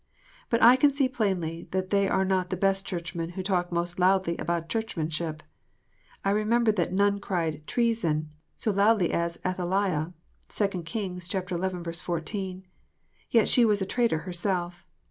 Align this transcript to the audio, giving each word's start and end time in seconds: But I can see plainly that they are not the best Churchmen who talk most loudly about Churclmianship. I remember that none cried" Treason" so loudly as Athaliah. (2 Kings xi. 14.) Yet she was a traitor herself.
But 0.49 0.63
I 0.63 0.77
can 0.77 0.91
see 0.91 1.07
plainly 1.07 1.67
that 1.69 1.91
they 1.91 2.07
are 2.09 2.25
not 2.25 2.49
the 2.49 2.57
best 2.57 2.87
Churchmen 2.87 3.33
who 3.37 3.43
talk 3.43 3.71
most 3.71 3.99
loudly 3.99 4.35
about 4.39 4.67
Churclmianship. 4.67 5.41
I 6.25 6.31
remember 6.31 6.71
that 6.71 6.91
none 6.91 7.19
cried" 7.19 7.61
Treason" 7.67 8.31
so 8.55 8.71
loudly 8.71 9.13
as 9.13 9.37
Athaliah. 9.45 10.11
(2 10.49 10.67
Kings 10.81 11.27
xi. 11.29 11.39
14.) 11.39 12.63
Yet 13.29 13.47
she 13.47 13.63
was 13.63 13.79
a 13.79 13.85
traitor 13.85 14.17
herself. 14.17 14.87